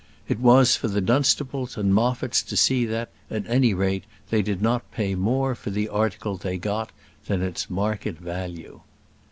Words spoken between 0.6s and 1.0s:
for the